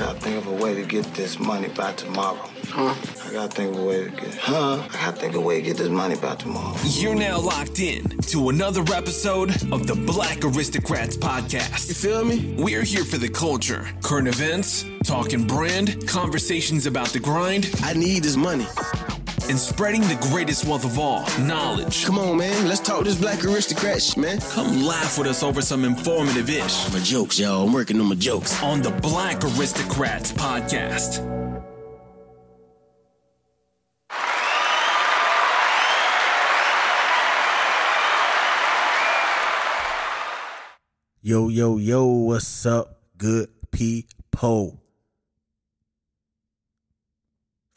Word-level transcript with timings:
gotta 0.00 0.18
think 0.18 0.38
of 0.38 0.46
a 0.46 0.64
way 0.64 0.74
to 0.74 0.82
get 0.82 1.04
this 1.12 1.38
money 1.38 1.68
by 1.68 1.92
tomorrow. 1.92 2.48
Huh? 2.68 2.94
I 3.26 3.32
gotta 3.32 3.48
think 3.48 3.74
of 3.74 3.82
a 3.82 3.84
way 3.84 4.04
to 4.04 4.10
get, 4.10 4.34
huh? 4.34 4.82
I 4.88 4.92
gotta 4.92 5.16
think 5.18 5.34
of 5.34 5.42
a 5.42 5.46
way 5.46 5.56
to 5.56 5.62
get 5.62 5.76
this 5.76 5.90
money 5.90 6.16
by 6.16 6.36
tomorrow. 6.36 6.74
You're 6.84 7.14
now 7.14 7.38
locked 7.38 7.80
in 7.80 8.08
to 8.32 8.48
another 8.48 8.82
episode 8.94 9.50
of 9.70 9.86
the 9.86 9.94
Black 9.94 10.42
Aristocrats 10.42 11.18
podcast. 11.18 11.88
You 11.88 11.94
feel 11.94 12.24
me? 12.24 12.54
We're 12.56 12.82
here 12.82 13.04
for 13.04 13.18
the 13.18 13.28
culture, 13.28 13.86
current 14.02 14.28
events, 14.28 14.86
talking 15.04 15.46
brand, 15.46 16.08
conversations 16.08 16.86
about 16.86 17.08
the 17.08 17.20
grind, 17.20 17.70
I 17.82 17.92
need 17.92 18.22
this 18.22 18.36
money. 18.36 18.66
And 19.50 19.58
spreading 19.58 20.02
the 20.02 20.16
greatest 20.30 20.64
wealth 20.64 20.84
of 20.84 20.96
all 20.96 21.26
knowledge. 21.40 22.04
Come 22.04 22.20
on, 22.20 22.36
man. 22.36 22.68
Let's 22.68 22.78
talk 22.78 23.02
this 23.04 23.18
black 23.18 23.44
aristocrat 23.44 24.00
shit, 24.00 24.16
man. 24.16 24.40
Come 24.40 24.84
laugh 24.84 25.18
with 25.18 25.26
us 25.26 25.42
over 25.42 25.60
some 25.60 25.84
informative 25.84 26.48
ish 26.48 26.92
My 26.92 27.00
jokes, 27.00 27.38
y'all. 27.38 27.66
I'm 27.66 27.72
working 27.72 28.00
on 28.00 28.06
my 28.06 28.14
jokes. 28.14 28.62
on 28.62 28.80
the 28.80 28.90
Black 28.90 29.42
Aristocrats 29.42 30.32
podcast. 30.32 31.26
Yo, 41.22 41.48
yo, 41.48 41.76
yo, 41.76 42.06
what's 42.06 42.64
up, 42.64 43.00
good 43.18 43.48
people? 43.72 44.80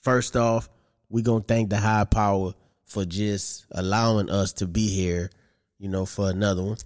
First 0.01 0.35
off, 0.35 0.69
we 1.13 1.21
gonna 1.21 1.43
thank 1.47 1.69
the 1.69 1.77
high 1.77 2.05
power 2.05 2.53
for 2.87 3.05
just 3.05 3.67
allowing 3.69 4.31
us 4.31 4.51
to 4.51 4.65
be 4.65 4.87
here, 4.87 5.29
you 5.77 5.87
know, 5.87 6.07
for 6.07 6.27
another 6.27 6.63
one. 6.63 6.77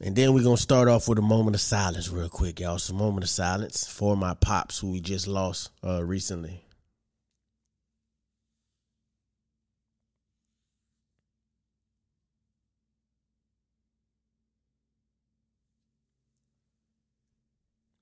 And 0.00 0.16
then 0.16 0.34
we're 0.34 0.42
gonna 0.42 0.56
start 0.56 0.88
off 0.88 1.08
with 1.08 1.20
a 1.20 1.22
moment 1.22 1.54
of 1.54 1.60
silence 1.60 2.08
real 2.08 2.28
quick, 2.28 2.58
y'all. 2.58 2.76
Some 2.80 2.96
moment 2.96 3.22
of 3.22 3.30
silence 3.30 3.86
for 3.86 4.16
my 4.16 4.34
pops 4.34 4.80
who 4.80 4.90
we 4.90 5.00
just 5.00 5.28
lost 5.28 5.70
uh 5.84 6.02
recently. 6.02 6.64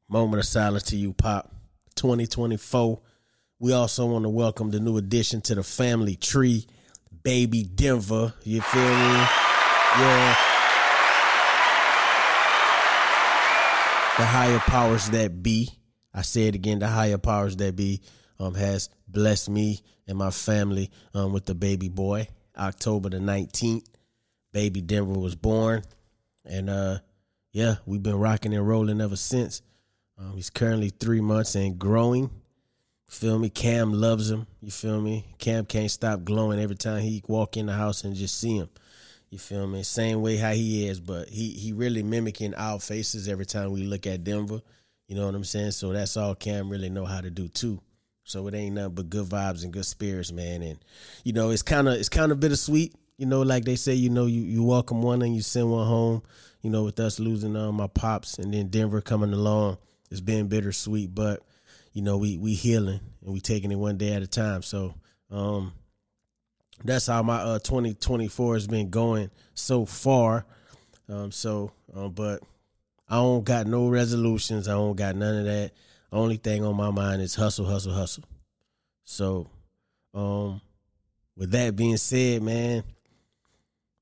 Moment 0.08 0.40
of 0.40 0.46
silence 0.46 0.84
to 0.84 0.96
you, 0.96 1.12
Pop. 1.12 1.52
2024. 1.96 2.98
We 3.58 3.72
also 3.72 4.04
want 4.04 4.24
to 4.24 4.28
welcome 4.28 4.70
the 4.70 4.80
new 4.80 4.98
addition 4.98 5.40
to 5.42 5.54
the 5.54 5.62
family 5.62 6.14
tree, 6.14 6.66
Baby 7.22 7.62
Denver. 7.62 8.34
You 8.44 8.60
feel 8.60 8.82
me? 8.82 9.26
Yeah. 9.98 10.36
The 14.18 14.26
higher 14.26 14.58
powers 14.58 15.08
that 15.08 15.42
be, 15.42 15.70
I 16.12 16.20
say 16.20 16.48
it 16.48 16.54
again, 16.54 16.80
the 16.80 16.88
higher 16.88 17.16
powers 17.16 17.56
that 17.56 17.74
be 17.76 18.02
um, 18.38 18.54
has 18.54 18.90
blessed 19.08 19.48
me 19.48 19.80
and 20.06 20.18
my 20.18 20.30
family 20.30 20.90
um, 21.14 21.32
with 21.32 21.46
the 21.46 21.54
baby 21.54 21.88
boy. 21.88 22.28
October 22.58 23.08
the 23.08 23.18
19th, 23.18 23.86
baby 24.52 24.82
Denver 24.82 25.18
was 25.18 25.34
born. 25.34 25.82
And 26.44 26.68
uh, 26.68 26.98
yeah, 27.52 27.76
we've 27.86 28.02
been 28.02 28.18
rocking 28.18 28.52
and 28.52 28.68
rolling 28.68 29.00
ever 29.00 29.16
since. 29.16 29.62
Um, 30.18 30.34
he's 30.34 30.50
currently 30.50 30.90
three 30.90 31.22
months 31.22 31.54
and 31.54 31.78
growing. 31.78 32.30
Feel 33.08 33.38
me? 33.38 33.48
Cam 33.48 33.92
loves 33.92 34.30
him. 34.30 34.46
You 34.60 34.70
feel 34.70 35.00
me? 35.00 35.24
Cam 35.38 35.64
can't 35.64 35.90
stop 35.90 36.24
glowing 36.24 36.60
every 36.60 36.76
time 36.76 37.00
he 37.02 37.22
walk 37.28 37.56
in 37.56 37.66
the 37.66 37.72
house 37.72 38.04
and 38.04 38.16
just 38.16 38.38
see 38.38 38.56
him. 38.56 38.68
You 39.30 39.38
feel 39.38 39.66
me? 39.66 39.82
Same 39.82 40.22
way 40.22 40.36
how 40.36 40.52
he 40.52 40.88
is, 40.88 41.00
but 41.00 41.28
he 41.28 41.50
he 41.50 41.72
really 41.72 42.02
mimicking 42.02 42.54
our 42.54 42.78
faces 42.78 43.28
every 43.28 43.46
time 43.46 43.72
we 43.72 43.82
look 43.82 44.06
at 44.06 44.24
Denver. 44.24 44.60
You 45.08 45.16
know 45.16 45.26
what 45.26 45.34
I'm 45.34 45.44
saying? 45.44 45.72
So 45.72 45.92
that's 45.92 46.16
all 46.16 46.34
Cam 46.34 46.68
really 46.68 46.90
know 46.90 47.04
how 47.04 47.20
to 47.20 47.30
do 47.30 47.48
too. 47.48 47.80
So 48.24 48.46
it 48.48 48.54
ain't 48.54 48.74
nothing 48.74 48.94
but 48.94 49.08
good 49.08 49.26
vibes 49.26 49.62
and 49.62 49.72
good 49.72 49.86
spirits, 49.86 50.32
man. 50.32 50.62
And 50.62 50.78
you 51.22 51.32
know, 51.32 51.50
it's 51.50 51.62
kind 51.62 51.88
of 51.88 51.94
it's 51.94 52.08
kind 52.08 52.32
of 52.32 52.40
bittersweet. 52.40 52.94
You 53.18 53.26
know, 53.26 53.42
like 53.42 53.64
they 53.64 53.76
say, 53.76 53.94
you 53.94 54.10
know, 54.10 54.26
you 54.26 54.42
you 54.42 54.64
welcome 54.64 55.00
one 55.00 55.22
and 55.22 55.34
you 55.34 55.42
send 55.42 55.70
one 55.70 55.86
home. 55.86 56.22
You 56.62 56.70
know, 56.70 56.84
with 56.84 56.98
us 56.98 57.20
losing 57.20 57.56
uh, 57.56 57.70
my 57.70 57.86
pops 57.86 58.38
and 58.38 58.52
then 58.52 58.68
Denver 58.68 59.00
coming 59.00 59.32
along, 59.32 59.78
it's 60.10 60.20
been 60.20 60.48
bittersweet. 60.48 61.14
But 61.14 61.42
you 61.96 62.02
know, 62.02 62.18
we 62.18 62.36
we 62.36 62.52
healing 62.52 63.00
and 63.24 63.32
we 63.32 63.40
taking 63.40 63.72
it 63.72 63.76
one 63.76 63.96
day 63.96 64.12
at 64.12 64.20
a 64.20 64.26
time. 64.26 64.60
So 64.60 64.94
um 65.30 65.72
that's 66.84 67.06
how 67.06 67.22
my 67.22 67.38
uh 67.38 67.58
2024 67.58 68.52
has 68.52 68.66
been 68.66 68.90
going 68.90 69.30
so 69.54 69.86
far. 69.86 70.44
Um 71.08 71.32
so 71.32 71.72
um 71.94 72.12
but 72.12 72.42
I 73.08 73.14
don't 73.14 73.44
got 73.44 73.66
no 73.66 73.88
resolutions. 73.88 74.68
I 74.68 74.72
don't 74.72 74.94
got 74.94 75.16
none 75.16 75.38
of 75.38 75.44
that. 75.46 75.72
Only 76.12 76.36
thing 76.36 76.66
on 76.66 76.76
my 76.76 76.90
mind 76.90 77.22
is 77.22 77.34
hustle, 77.34 77.64
hustle, 77.64 77.94
hustle. 77.94 78.24
So 79.04 79.48
um 80.12 80.60
with 81.34 81.50
that 81.52 81.76
being 81.76 81.96
said, 81.96 82.42
man, 82.42 82.84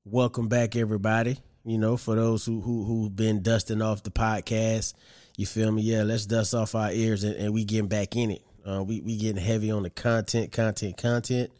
welcome 0.03 0.49
back 0.49 0.75
everybody. 0.75 1.37
You 1.63 1.77
know, 1.77 1.95
for 1.95 2.15
those 2.15 2.45
who 2.45 2.59
who 2.59 2.83
who've 2.83 3.15
been 3.15 3.41
dusting 3.41 3.81
off 3.81 4.03
the 4.03 4.11
podcast, 4.11 4.95
you 5.37 5.45
feel 5.45 5.71
me? 5.71 5.81
Yeah, 5.81 6.03
let's 6.03 6.25
dust 6.25 6.53
off 6.53 6.75
our 6.75 6.91
ears 6.91 7.23
and, 7.23 7.35
and 7.35 7.53
we 7.53 7.65
getting 7.65 7.87
back 7.87 8.15
in 8.15 8.31
it. 8.31 8.41
Uh, 8.65 8.83
we 8.83 9.01
we 9.01 9.17
getting 9.17 9.41
heavy 9.41 9.71
on 9.71 9.83
the 9.83 9.89
content, 9.89 10.51
content, 10.51 10.97
content. 10.97 11.51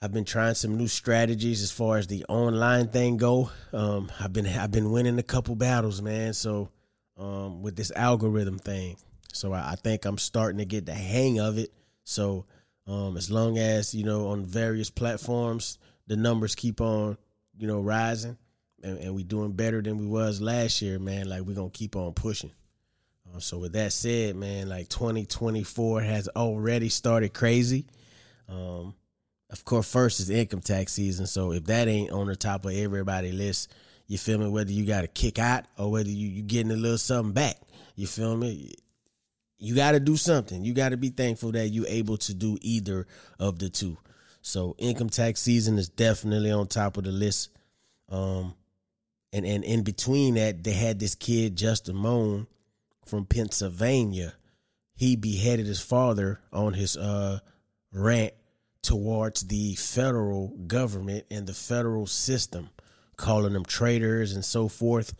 I've 0.00 0.12
been 0.12 0.24
trying 0.24 0.54
some 0.54 0.76
new 0.76 0.86
strategies 0.86 1.62
as 1.62 1.72
far 1.72 1.98
as 1.98 2.06
the 2.06 2.24
online 2.28 2.88
thing 2.88 3.16
go. 3.16 3.50
Um, 3.72 4.12
I've 4.20 4.32
been 4.32 4.46
I've 4.46 4.70
been 4.70 4.92
winning 4.92 5.18
a 5.18 5.22
couple 5.24 5.56
battles, 5.56 6.02
man. 6.02 6.34
So 6.34 6.70
um, 7.16 7.62
with 7.62 7.74
this 7.74 7.90
algorithm 7.96 8.58
thing, 8.58 8.96
so 9.32 9.52
I, 9.52 9.72
I 9.72 9.74
think 9.76 10.04
I'm 10.04 10.18
starting 10.18 10.58
to 10.58 10.64
get 10.64 10.86
the 10.86 10.94
hang 10.94 11.40
of 11.40 11.58
it. 11.58 11.72
So 12.04 12.46
um, 12.86 13.16
as 13.16 13.30
long 13.30 13.58
as 13.58 13.94
you 13.94 14.04
know 14.04 14.28
on 14.28 14.44
various 14.46 14.90
platforms, 14.90 15.78
the 16.06 16.16
numbers 16.16 16.54
keep 16.54 16.80
on 16.80 17.18
you 17.56 17.66
know 17.66 17.80
rising, 17.80 18.36
and, 18.82 18.98
and 18.98 19.14
we 19.14 19.24
doing 19.24 19.52
better 19.52 19.82
than 19.82 19.98
we 19.98 20.06
was 20.06 20.40
last 20.40 20.82
year, 20.82 20.98
man. 20.98 21.28
Like 21.28 21.42
we're 21.42 21.54
gonna 21.54 21.70
keep 21.70 21.96
on 21.96 22.12
pushing. 22.12 22.52
Uh, 23.34 23.40
so 23.40 23.58
with 23.58 23.72
that 23.72 23.92
said, 23.92 24.36
man, 24.36 24.68
like 24.68 24.88
2024 24.88 26.00
has 26.00 26.28
already 26.28 26.88
started 26.88 27.34
crazy. 27.34 27.86
Um, 28.48 28.94
of 29.50 29.64
course, 29.64 29.90
first 29.90 30.20
is 30.20 30.30
income 30.30 30.60
tax 30.60 30.92
season. 30.92 31.26
So 31.26 31.52
if 31.52 31.64
that 31.66 31.88
ain't 31.88 32.12
on 32.12 32.26
the 32.26 32.36
top 32.36 32.64
of 32.64 32.72
everybody 32.72 33.32
list, 33.32 33.72
you 34.06 34.18
feel 34.18 34.38
me? 34.38 34.48
Whether 34.48 34.72
you 34.72 34.86
got 34.86 35.02
to 35.02 35.08
kick 35.08 35.38
out 35.38 35.64
or 35.76 35.90
whether 35.90 36.08
you 36.08 36.28
you 36.28 36.42
getting 36.42 36.72
a 36.72 36.76
little 36.76 36.98
something 36.98 37.32
back, 37.32 37.56
you 37.94 38.06
feel 38.06 38.36
me? 38.36 38.72
You 39.58 39.74
got 39.74 39.92
to 39.92 40.00
do 40.00 40.16
something. 40.16 40.64
You 40.64 40.72
got 40.72 40.90
to 40.90 40.96
be 40.96 41.10
thankful 41.10 41.52
that 41.52 41.68
you 41.68 41.84
able 41.88 42.16
to 42.18 42.34
do 42.34 42.58
either 42.60 43.06
of 43.38 43.58
the 43.58 43.68
two. 43.68 43.98
So 44.40 44.76
income 44.78 45.10
tax 45.10 45.40
season 45.40 45.78
is 45.78 45.88
definitely 45.88 46.50
on 46.50 46.68
top 46.68 46.96
of 46.96 47.04
the 47.04 47.10
list. 47.10 47.50
Um, 48.08 48.54
and 49.32 49.44
and 49.44 49.64
in 49.64 49.82
between 49.82 50.34
that, 50.34 50.64
they 50.64 50.72
had 50.72 50.98
this 50.98 51.14
kid 51.14 51.56
Justin 51.56 51.96
Mohn 51.96 52.46
from 53.06 53.24
Pennsylvania. 53.24 54.34
He 54.94 55.16
beheaded 55.16 55.66
his 55.66 55.80
father 55.80 56.40
on 56.52 56.74
his 56.74 56.96
uh 56.96 57.40
rant 57.92 58.34
towards 58.82 59.42
the 59.42 59.74
federal 59.74 60.48
government 60.66 61.26
and 61.30 61.46
the 61.46 61.54
federal 61.54 62.06
system, 62.06 62.70
calling 63.16 63.52
them 63.52 63.64
traitors 63.64 64.32
and 64.32 64.44
so 64.44 64.68
forth. 64.68 65.14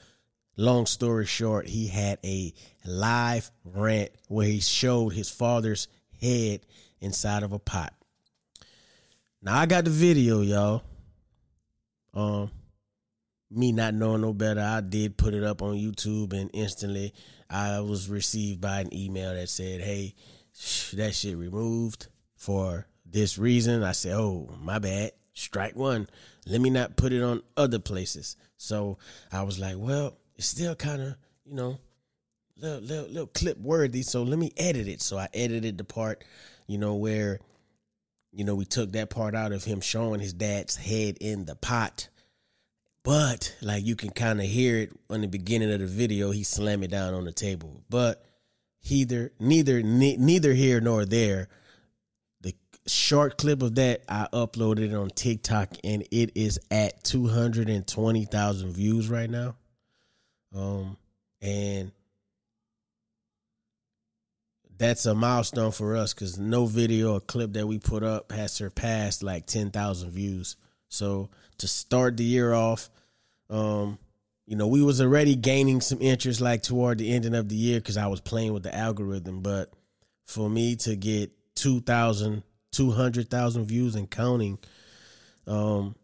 Long 0.57 0.87
story 0.87 1.27
short, 1.27 1.69
he 1.69 1.87
had 1.87 2.19
a 2.25 2.53
live 2.85 3.51
rant 3.65 4.11
where 4.27 4.47
he 4.47 4.61
showed 4.61 5.11
his 5.11 5.31
father's 5.31 5.87
head 6.21 6.61
inside 7.01 7.43
of 7.43 7.53
a 7.53 7.59
pot. 7.59 7.95
Now 9.41 9.57
I 9.57 9.67
got 9.67 9.85
the 9.85 9.91
video, 9.91 10.41
y'all. 10.41 10.83
Um, 12.13 12.51
me 13.51 13.73
not 13.73 13.95
knowing 13.95 14.21
no 14.21 14.35
better, 14.35 14.61
I 14.61 14.81
did 14.81 15.17
put 15.17 15.35
it 15.35 15.45
up 15.45 15.63
on 15.63 15.77
YouTube, 15.77 16.33
and 16.33 16.51
instantly 16.53 17.15
I 17.49 17.81
was 17.81 18.09
received 18.09 18.61
by 18.61 18.81
an 18.81 18.95
email 18.95 19.35
that 19.35 19.49
said, 19.49 19.81
"Hey, 19.81 20.15
that 20.95 21.15
shit 21.15 21.37
removed 21.37 22.09
for 22.37 22.87
this 23.07 23.39
reason." 23.39 23.83
I 23.83 23.93
said, 23.93 24.15
"Oh, 24.15 24.55
my 24.61 24.79
bad. 24.79 25.13
Strike 25.33 25.77
one. 25.77 26.09
Let 26.47 26.61
me 26.61 26.69
not 26.69 26.97
put 26.97 27.13
it 27.13 27.23
on 27.23 27.43
other 27.57 27.79
places." 27.79 28.37
So 28.57 28.99
I 29.33 29.43
was 29.43 29.59
like, 29.59 29.77
"Well, 29.79 30.19
it's 30.37 30.49
still 30.49 30.75
kind 30.75 31.01
of, 31.01 31.17
you 31.47 31.55
know, 31.55 31.79
little, 32.57 32.81
little 32.81 33.09
little 33.09 33.27
clip 33.29 33.59
worthy. 33.59 34.03
So 34.03 34.25
let 34.25 34.39
me 34.39 34.53
edit 34.57 34.89
it." 34.89 35.01
So 35.01 35.17
I 35.17 35.29
edited 35.33 35.79
the 35.79 35.85
part, 35.85 36.23
you 36.67 36.77
know, 36.77 36.97
where, 36.97 37.41
you 38.33 38.45
know, 38.45 38.57
we 38.57 38.67
took 38.67 38.93
that 38.93 39.11
part 39.11 39.35
out 39.35 39.53
of 39.53 39.65
him 39.65 39.81
showing 39.81 40.21
his 40.21 40.35
dad's 40.35 40.77
head 40.77 41.17
in 41.21 41.47
the 41.47 41.55
pot. 41.57 42.09
But 43.05 43.57
like 43.63 43.85
you 43.85 43.97
can 43.97 44.11
kind 44.11 44.41
of 44.41 44.47
hear 44.47 44.79
it 44.79 44.93
on 45.09 45.23
the 45.23 45.29
beginning 45.29 45.73
of 45.73 45.81
the 45.81 45.87
video, 45.87 46.31
he 46.31 46.45
slam 46.45 46.83
it 46.83 46.91
down 46.91 47.15
on 47.15 47.25
the 47.25 47.33
table. 47.33 47.83
But 47.89 48.25
either 48.91 49.33
neither 49.39 49.83
ne- 49.83 50.17
neither 50.17 50.53
here 50.53 50.81
nor 50.81 51.05
there. 51.05 51.49
The 52.41 52.55
short 52.87 53.39
clip 53.39 53.63
of 53.63 53.77
that 53.77 54.03
I 54.09 54.29
uploaded 54.33 54.99
on 54.99 55.11
TikTok 55.11 55.75
and 55.85 56.03
it 56.11 56.33
is 56.35 56.59
at 56.71 57.05
two 57.05 57.29
hundred 57.29 57.69
and 57.69 57.87
twenty 57.87 58.25
thousand 58.25 58.73
views 58.73 59.09
right 59.09 59.31
now. 59.31 59.57
Um, 60.55 60.97
and 61.41 61.93
that's 64.79 65.07
a 65.07 65.15
milestone 65.15 65.73
for 65.73 65.97
us 65.97 66.15
because 66.15 66.39
no 66.39 66.67
video 66.67 67.15
or 67.15 67.21
clip 67.21 67.53
that 67.55 67.67
we 67.67 67.79
put 67.79 68.03
up 68.03 68.31
has 68.33 68.53
surpassed 68.53 69.23
like 69.23 69.47
10,000 69.47 70.11
views. 70.11 70.57
So 70.89 71.31
to 71.59 71.69
start 71.69 72.17
the 72.17 72.25
year 72.25 72.53
off, 72.53 72.91
um, 73.51 73.99
you 74.47 74.57
know, 74.57 74.67
we 74.67 74.83
was 74.83 75.01
already 75.01 75.37
gaining 75.37 75.81
some 75.81 76.01
interest 76.01 76.41
like 76.41 76.63
toward 76.63 76.99
the 76.99 77.13
ending 77.13 77.35
of 77.35 77.49
the 77.49 77.55
year 77.55 77.81
because 77.81 77.97
I 77.97 78.07
was 78.07 78.21
playing 78.21 78.53
with 78.55 78.63
the 78.63 78.75
algorithm. 78.75 79.43
But 79.43 79.73
for 80.25 80.49
me 80.49 80.77
to 80.77 80.97
get 80.97 81.31
2,000, 81.57 82.43
200,000 82.73 83.65
views 83.67 83.95
and 83.95 84.11
counting, 84.11 84.59
um, 85.47 85.95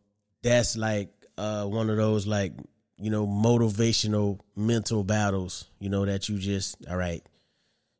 that's 0.42 0.76
like 0.76 1.08
uh, 1.38 1.64
one 1.64 1.88
of 1.88 1.96
those 1.96 2.26
like, 2.26 2.52
you 2.98 3.10
know, 3.10 3.26
motivational 3.26 4.40
mental 4.56 5.04
battles, 5.04 5.66
you 5.78 5.88
know, 5.88 6.04
that 6.04 6.28
you 6.28 6.38
just, 6.38 6.76
all 6.88 6.96
right, 6.96 7.22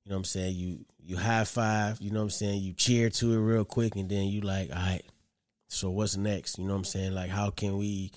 you 0.04 0.10
know 0.10 0.16
what 0.16 0.20
I'm 0.20 0.24
saying? 0.24 0.56
You 0.56 0.84
you 1.06 1.16
high 1.16 1.44
five, 1.44 2.00
you 2.00 2.10
know 2.10 2.20
what 2.20 2.24
I'm 2.24 2.30
saying? 2.30 2.62
You 2.62 2.72
cheer 2.72 3.10
to 3.10 3.32
it 3.32 3.38
real 3.38 3.64
quick 3.64 3.96
and 3.96 4.08
then 4.08 4.24
you 4.24 4.40
like, 4.40 4.70
all 4.70 4.76
right, 4.76 5.04
so 5.68 5.90
what's 5.90 6.16
next? 6.16 6.58
You 6.58 6.64
know 6.64 6.72
what 6.72 6.78
I'm 6.78 6.84
saying? 6.84 7.14
Like 7.14 7.30
how 7.30 7.50
can 7.50 7.78
we, 7.78 8.12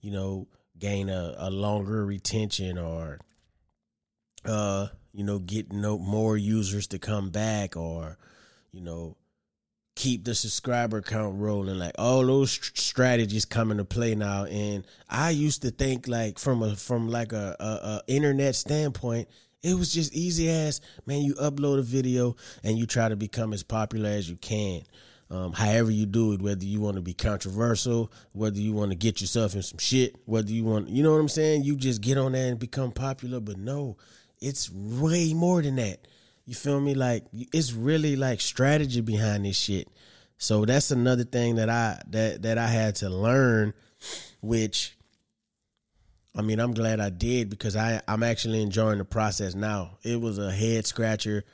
you 0.00 0.10
know, 0.10 0.48
gain 0.78 1.08
a, 1.08 1.34
a 1.38 1.50
longer 1.50 2.04
retention 2.04 2.78
or 2.78 3.18
uh, 4.44 4.88
you 5.12 5.24
know, 5.24 5.38
get 5.38 5.72
no 5.72 5.98
more 5.98 6.36
users 6.36 6.86
to 6.88 6.98
come 6.98 7.30
back 7.30 7.76
or, 7.76 8.16
you 8.72 8.80
know, 8.80 9.16
keep 9.96 10.24
the 10.24 10.34
subscriber 10.34 11.02
count 11.02 11.38
rolling. 11.38 11.78
Like 11.78 11.94
all 11.98 12.24
those 12.24 12.52
strategies 12.74 13.44
come 13.44 13.70
into 13.70 13.84
play 13.84 14.14
now. 14.14 14.44
And 14.44 14.86
I 15.08 15.30
used 15.30 15.62
to 15.62 15.70
think 15.70 16.08
like 16.08 16.38
from 16.38 16.62
a 16.62 16.76
from 16.76 17.08
like 17.08 17.32
a, 17.32 17.56
a, 17.58 17.64
a 17.64 18.02
internet 18.06 18.54
standpoint, 18.54 19.28
it 19.62 19.74
was 19.74 19.92
just 19.92 20.14
easy 20.14 20.48
as 20.48 20.80
man. 21.06 21.22
You 21.22 21.34
upload 21.34 21.78
a 21.78 21.82
video 21.82 22.36
and 22.62 22.78
you 22.78 22.86
try 22.86 23.08
to 23.08 23.16
become 23.16 23.52
as 23.52 23.62
popular 23.62 24.08
as 24.08 24.30
you 24.30 24.36
can. 24.36 24.82
Um, 25.30 25.52
however 25.52 25.92
you 25.92 26.06
do 26.06 26.32
it, 26.32 26.42
whether 26.42 26.64
you 26.64 26.80
want 26.80 26.96
to 26.96 27.02
be 27.02 27.14
controversial, 27.14 28.10
whether 28.32 28.58
you 28.58 28.72
want 28.72 28.90
to 28.90 28.96
get 28.96 29.20
yourself 29.20 29.54
in 29.54 29.62
some 29.62 29.78
shit, 29.78 30.16
whether 30.24 30.50
you 30.50 30.64
want, 30.64 30.88
you 30.88 31.04
know 31.04 31.12
what 31.12 31.20
I'm 31.20 31.28
saying? 31.28 31.62
You 31.62 31.76
just 31.76 32.00
get 32.00 32.18
on 32.18 32.32
there 32.32 32.50
and 32.50 32.58
become 32.58 32.90
popular. 32.90 33.38
But 33.38 33.56
no, 33.56 33.96
it's 34.40 34.70
way 34.72 35.32
more 35.32 35.62
than 35.62 35.76
that. 35.76 36.08
You 36.46 36.54
feel 36.54 36.80
me? 36.80 36.94
Like 36.94 37.26
it's 37.32 37.72
really 37.72 38.16
like 38.16 38.40
strategy 38.40 39.02
behind 39.02 39.44
this 39.44 39.56
shit. 39.56 39.88
So 40.36 40.64
that's 40.64 40.90
another 40.90 41.22
thing 41.22 41.56
that 41.56 41.70
I 41.70 42.00
that 42.08 42.42
that 42.42 42.58
I 42.58 42.66
had 42.66 42.96
to 42.96 43.08
learn, 43.08 43.72
which 44.40 44.96
I 46.34 46.42
mean, 46.42 46.58
I'm 46.58 46.74
glad 46.74 46.98
I 46.98 47.10
did 47.10 47.50
because 47.50 47.76
I 47.76 48.00
I'm 48.08 48.24
actually 48.24 48.62
enjoying 48.62 48.98
the 48.98 49.04
process 49.04 49.54
now. 49.54 49.98
It 50.02 50.20
was 50.20 50.38
a 50.38 50.50
head 50.50 50.86
scratcher. 50.86 51.44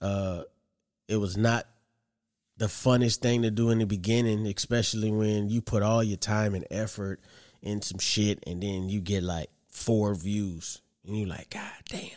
Uh, 0.00 0.42
it 1.06 1.16
was 1.16 1.36
not 1.36 1.66
the 2.60 2.66
funnest 2.66 3.20
thing 3.20 3.40
to 3.40 3.50
do 3.50 3.70
in 3.70 3.78
the 3.78 3.86
beginning, 3.86 4.46
especially 4.46 5.10
when 5.10 5.48
you 5.48 5.62
put 5.62 5.82
all 5.82 6.04
your 6.04 6.18
time 6.18 6.54
and 6.54 6.66
effort 6.70 7.18
in 7.62 7.80
some 7.80 7.98
shit 7.98 8.38
and 8.46 8.62
then 8.62 8.90
you 8.90 9.00
get 9.00 9.22
like 9.22 9.48
four 9.70 10.14
views 10.14 10.82
and 11.06 11.16
you're 11.16 11.26
like, 11.26 11.48
God 11.48 11.72
damn. 11.88 12.10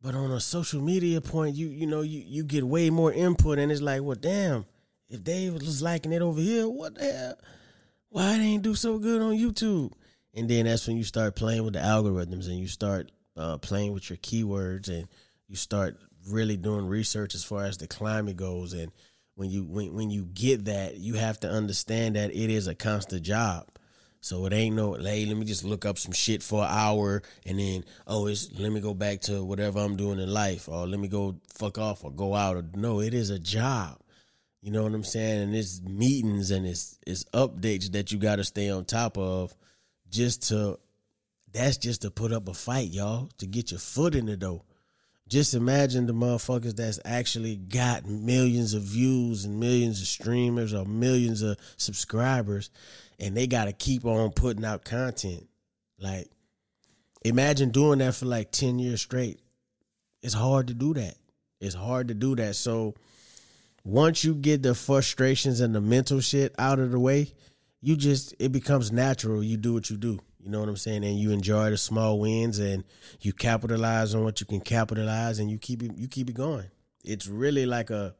But 0.00 0.14
on 0.14 0.30
a 0.30 0.38
social 0.38 0.80
media 0.80 1.20
point, 1.20 1.56
you 1.56 1.66
you 1.66 1.88
know, 1.88 2.02
you, 2.02 2.22
you 2.24 2.44
get 2.44 2.62
way 2.62 2.88
more 2.88 3.12
input 3.12 3.58
and 3.58 3.72
it's 3.72 3.80
like, 3.80 4.02
well 4.02 4.16
damn, 4.16 4.64
if 5.10 5.24
Dave 5.24 5.54
was 5.54 5.82
liking 5.82 6.12
it 6.12 6.22
over 6.22 6.40
here, 6.40 6.68
what 6.68 6.94
the 6.94 7.12
hell? 7.12 7.38
Why 8.10 8.36
it 8.36 8.38
ain't 8.38 8.62
do 8.62 8.76
so 8.76 8.98
good 8.98 9.20
on 9.20 9.36
YouTube? 9.36 9.92
and 10.36 10.48
then 10.48 10.66
that's 10.66 10.86
when 10.86 10.98
you 10.98 11.04
start 11.04 11.34
playing 11.34 11.64
with 11.64 11.72
the 11.72 11.80
algorithms 11.80 12.46
and 12.46 12.58
you 12.58 12.68
start 12.68 13.10
uh, 13.36 13.56
playing 13.56 13.92
with 13.92 14.10
your 14.10 14.18
keywords 14.18 14.88
and 14.88 15.08
you 15.48 15.56
start 15.56 15.96
really 16.28 16.56
doing 16.56 16.86
research 16.86 17.34
as 17.34 17.42
far 17.42 17.64
as 17.64 17.78
the 17.78 17.86
climate 17.86 18.36
goes 18.36 18.74
and 18.74 18.92
when 19.36 19.50
you 19.50 19.64
when, 19.64 19.94
when 19.94 20.10
you 20.10 20.24
get 20.24 20.64
that 20.64 20.96
you 20.96 21.14
have 21.14 21.38
to 21.40 21.48
understand 21.48 22.16
that 22.16 22.34
it 22.34 22.50
is 22.50 22.66
a 22.66 22.74
constant 22.74 23.22
job. 23.22 23.68
So 24.20 24.44
it 24.46 24.52
ain't 24.52 24.74
no 24.74 24.94
hey 24.94 25.24
let 25.26 25.36
me 25.36 25.44
just 25.44 25.62
look 25.62 25.84
up 25.84 25.98
some 25.98 26.12
shit 26.12 26.42
for 26.42 26.64
an 26.64 26.70
hour 26.70 27.22
and 27.44 27.60
then 27.60 27.84
oh 28.08 28.26
it's 28.26 28.50
let 28.58 28.72
me 28.72 28.80
go 28.80 28.92
back 28.92 29.20
to 29.20 29.44
whatever 29.44 29.78
i'm 29.78 29.96
doing 29.96 30.18
in 30.18 30.32
life 30.32 30.68
or 30.68 30.84
let 30.86 30.98
me 30.98 31.06
go 31.06 31.36
fuck 31.54 31.78
off 31.78 32.02
or 32.02 32.10
go 32.10 32.34
out 32.34 32.56
or 32.56 32.64
no 32.74 33.00
it 33.00 33.14
is 33.14 33.30
a 33.30 33.38
job. 33.38 34.00
You 34.62 34.72
know 34.72 34.82
what 34.82 34.94
i'm 34.94 35.04
saying? 35.04 35.42
And 35.42 35.54
it's 35.54 35.80
meetings 35.82 36.50
and 36.50 36.66
it's 36.66 36.98
it's 37.06 37.24
updates 37.26 37.92
that 37.92 38.10
you 38.10 38.18
got 38.18 38.36
to 38.36 38.44
stay 38.44 38.70
on 38.70 38.84
top 38.84 39.16
of 39.16 39.54
just 40.08 40.48
to 40.48 40.78
that's 41.52 41.76
just 41.76 42.02
to 42.02 42.10
put 42.10 42.32
up 42.32 42.48
a 42.48 42.54
fight, 42.54 42.88
y'all, 42.88 43.30
to 43.38 43.46
get 43.46 43.70
your 43.70 43.80
foot 43.80 44.14
in 44.14 44.26
the 44.26 44.36
door. 44.36 44.62
Just 45.28 45.54
imagine 45.54 46.06
the 46.06 46.14
motherfuckers 46.14 46.76
that's 46.76 47.00
actually 47.04 47.56
got 47.56 48.06
millions 48.06 48.74
of 48.74 48.82
views 48.82 49.44
and 49.44 49.58
millions 49.58 50.00
of 50.00 50.06
streamers 50.06 50.72
or 50.72 50.84
millions 50.84 51.42
of 51.42 51.56
subscribers 51.76 52.70
and 53.18 53.36
they 53.36 53.46
got 53.46 53.64
to 53.64 53.72
keep 53.72 54.04
on 54.04 54.30
putting 54.30 54.64
out 54.64 54.84
content. 54.84 55.48
Like 55.98 56.28
imagine 57.24 57.70
doing 57.70 57.98
that 57.98 58.14
for 58.14 58.26
like 58.26 58.52
10 58.52 58.78
years 58.78 59.00
straight. 59.00 59.40
It's 60.22 60.34
hard 60.34 60.68
to 60.68 60.74
do 60.74 60.94
that. 60.94 61.16
It's 61.60 61.74
hard 61.74 62.08
to 62.08 62.14
do 62.14 62.36
that. 62.36 62.54
So 62.54 62.94
once 63.84 64.24
you 64.24 64.34
get 64.34 64.62
the 64.62 64.74
frustrations 64.74 65.60
and 65.60 65.74
the 65.74 65.80
mental 65.80 66.20
shit 66.20 66.54
out 66.58 66.78
of 66.78 66.90
the 66.90 66.98
way, 66.98 67.32
you 67.80 67.96
just 67.96 68.34
it 68.38 68.52
becomes 68.52 68.92
natural. 68.92 69.42
You 69.42 69.56
do 69.56 69.74
what 69.74 69.90
you 69.90 69.96
do. 69.96 70.20
You 70.46 70.52
know 70.52 70.60
what 70.60 70.68
I'm 70.68 70.76
saying? 70.76 71.04
And 71.04 71.18
you 71.18 71.32
enjoy 71.32 71.70
the 71.70 71.76
small 71.76 72.20
wins 72.20 72.60
and 72.60 72.84
you 73.20 73.32
capitalize 73.32 74.14
on 74.14 74.22
what 74.22 74.38
you 74.38 74.46
can 74.46 74.60
capitalize 74.60 75.40
and 75.40 75.50
you 75.50 75.58
keep 75.58 75.82
it 75.82 75.90
you 75.96 76.06
keep 76.06 76.30
it 76.30 76.36
going. 76.36 76.70
It's 77.02 77.26
really 77.26 77.66
like 77.66 77.90
a 77.90 78.14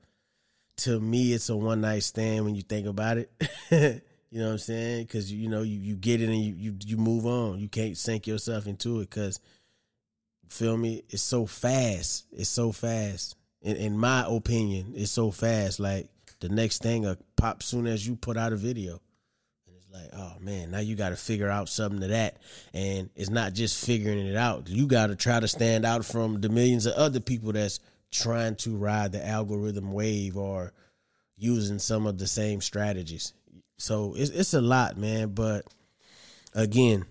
to 0.79 0.99
me 0.99 1.33
it's 1.35 1.49
a 1.51 1.57
one 1.57 1.83
night 1.83 2.03
stand 2.03 2.45
when 2.45 2.57
you 2.57 2.63
think 2.63 2.89
about 2.89 3.19
it. 3.19 3.31
you 3.71 4.41
know 4.41 4.47
what 4.47 4.53
I'm 4.55 4.59
saying? 4.59 5.07
Cuz 5.07 5.31
you 5.31 5.49
know 5.49 5.63
you, 5.63 5.79
you 5.79 5.95
get 5.95 6.21
it 6.21 6.29
and 6.29 6.43
you, 6.43 6.55
you 6.55 6.77
you 6.85 6.97
move 6.97 7.27
on. 7.27 7.61
You 7.61 7.69
can't 7.69 7.97
sink 7.97 8.27
yourself 8.27 8.67
into 8.67 8.99
it 9.03 9.09
cuz 9.09 9.39
feel 10.49 10.77
me? 10.77 11.05
It's 11.09 11.23
so 11.23 11.47
fast. 11.47 12.27
It's 12.33 12.51
so 12.51 12.73
fast. 12.73 13.37
In, 13.63 13.77
in 13.77 13.97
my 13.97 14.25
opinion, 14.27 14.95
it's 14.97 15.13
so 15.13 15.31
fast 15.31 15.79
like 15.79 16.09
the 16.41 16.49
next 16.49 16.83
thing 16.83 17.03
will 17.03 17.19
pop 17.37 17.63
soon 17.63 17.87
as 17.87 18.05
you 18.05 18.17
put 18.17 18.37
out 18.37 18.53
a 18.53 18.57
video 18.57 19.01
like, 19.97 20.11
oh 20.15 20.35
man, 20.41 20.71
now 20.71 20.81
you 20.81 20.95
got 20.95 21.11
to 21.11 21.17
figure 21.17 21.49
out 21.49 21.69
something 21.69 22.01
to 22.01 22.09
that. 22.09 22.37
And 22.75 23.11
it's 23.17 23.31
not 23.31 23.55
just 23.55 23.85
figuring 23.85 24.27
it 24.27 24.37
out. 24.37 24.69
You 24.69 24.87
got 24.87 25.09
to 25.09 25.17
try 25.17 25.41
to 25.41 25.49
stand 25.49 25.87
out 25.87 26.05
from 26.05 26.41
the 26.41 26.49
millions 26.49 26.87
of 26.87 26.95
other 26.95 27.21
people 27.21 27.53
that's 27.53 27.81
trying 28.11 28.57
to 28.57 28.77
ride 28.77 29.13
the 29.13 29.27
algorithm 29.27 29.93
wave 29.93 30.37
or 30.37 30.73
using 31.37 31.79
some 31.79 32.07
of 32.07 32.19
the 32.19 32.27
same 32.27 32.61
strategies. 32.61 33.33
So 33.79 34.15
it's, 34.17 34.31
it's 34.31 34.55
a 34.55 34.61
lot, 34.61 34.97
man. 34.97 35.29
But 35.29 35.67
again, 36.55 37.07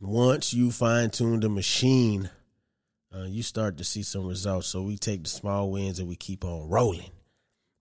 once 0.00 0.52
you 0.52 0.70
fine 0.70 1.10
tune 1.10 1.40
the 1.40 1.48
machine, 1.48 2.30
uh, 3.14 3.24
you 3.24 3.42
start 3.42 3.78
to 3.78 3.84
see 3.84 4.02
some 4.02 4.26
results. 4.26 4.66
So 4.68 4.82
we 4.82 4.96
take 4.96 5.22
the 5.22 5.30
small 5.30 5.70
wins 5.70 5.98
and 5.98 6.08
we 6.08 6.16
keep 6.16 6.44
on 6.44 6.68
rolling. 6.68 7.10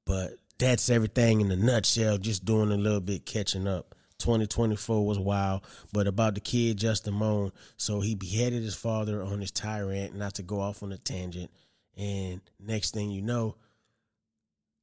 But 0.05 0.33
that's 0.63 0.89
everything 0.89 1.41
in 1.41 1.51
a 1.51 1.55
nutshell. 1.55 2.17
Just 2.17 2.46
doing 2.46 2.72
a 2.72 2.77
little 2.77 3.01
bit 3.01 3.25
catching 3.25 3.67
up. 3.67 3.96
2024 4.20 5.05
was 5.05 5.20
wild, 5.20 5.65
but 5.91 6.08
about 6.08 6.36
the 6.36 6.39
kid 6.39 6.77
Justin 6.77 7.15
Mohn. 7.15 7.51
So 7.75 8.00
he 8.00 8.15
beheaded 8.15 8.63
his 8.63 8.75
father 8.75 9.22
on 9.22 9.41
his 9.41 9.51
tyrant, 9.51 10.15
not 10.15 10.36
to 10.36 10.43
go 10.43 10.62
off 10.62 10.82
on 10.82 10.93
a 10.93 10.98
tangent. 10.98 11.51
And 11.98 12.39
next 12.60 12.93
thing 12.93 13.12
you 13.12 13.22
know, 13.22 13.58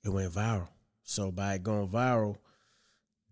it 0.04 0.10
went 0.10 0.32
viral. 0.32 0.68
So 1.04 1.30
by 1.30 1.56
going 1.58 1.88
viral, 1.88 2.36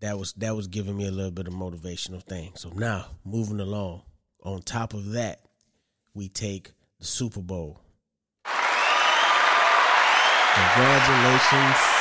that 0.01 0.17
was 0.17 0.33
that 0.33 0.55
was 0.55 0.67
giving 0.67 0.97
me 0.97 1.05
a 1.07 1.11
little 1.11 1.31
bit 1.31 1.47
of 1.47 1.53
motivational 1.53 2.23
thing. 2.23 2.53
So 2.55 2.69
now 2.69 3.05
moving 3.23 3.59
along. 3.59 4.01
On 4.43 4.61
top 4.61 4.93
of 4.93 5.11
that, 5.11 5.41
we 6.13 6.29
take 6.29 6.71
the 6.99 7.05
Super 7.05 7.41
Bowl. 7.41 7.81
Congratulations 10.55 11.98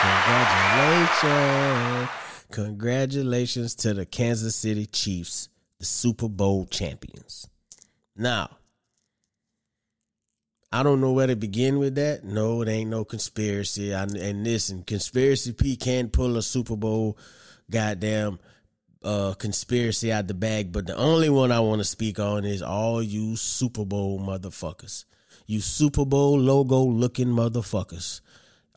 Congratulations. 0.00 2.08
Congratulations 2.52 3.74
to 3.74 3.94
the 3.94 4.06
Kansas 4.06 4.54
City 4.54 4.86
Chiefs, 4.86 5.48
the 5.80 5.86
Super 5.86 6.28
Bowl 6.28 6.66
champions. 6.66 7.48
Now, 8.16 8.50
I 10.70 10.84
don't 10.84 11.00
know 11.00 11.12
where 11.12 11.26
to 11.26 11.34
begin 11.34 11.78
with 11.78 11.96
that. 11.96 12.22
No, 12.22 12.62
it 12.62 12.68
ain't 12.68 12.90
no 12.90 13.04
conspiracy. 13.04 13.92
I, 13.92 14.02
and 14.02 14.44
listen, 14.44 14.84
conspiracy 14.84 15.52
P 15.52 15.76
can 15.76 16.10
pull 16.10 16.36
a 16.36 16.42
Super 16.42 16.76
Bowl 16.76 17.18
goddamn 17.68 18.38
uh, 19.02 19.34
conspiracy 19.34 20.12
out 20.12 20.28
the 20.28 20.34
bag, 20.34 20.70
but 20.70 20.86
the 20.86 20.96
only 20.96 21.28
one 21.28 21.50
I 21.50 21.60
want 21.60 21.80
to 21.80 21.84
speak 21.84 22.20
on 22.20 22.44
is 22.44 22.62
all 22.62 23.02
you 23.02 23.34
Super 23.34 23.84
Bowl 23.84 24.20
motherfuckers. 24.20 25.06
You 25.46 25.60
Super 25.60 26.04
Bowl 26.04 26.38
logo 26.38 26.84
looking 26.84 27.28
motherfuckers 27.28 28.20